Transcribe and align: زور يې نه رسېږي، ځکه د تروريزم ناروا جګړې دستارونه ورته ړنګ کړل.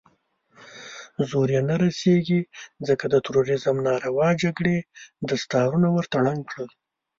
زور 1.29 1.47
يې 1.55 1.61
نه 1.69 1.75
رسېږي، 1.81 2.41
ځکه 2.87 3.05
د 3.09 3.15
تروريزم 3.25 3.75
ناروا 3.87 4.29
جګړې 4.43 4.77
دستارونه 5.29 5.87
ورته 5.91 6.15
ړنګ 6.25 6.41
کړل. 6.49 6.69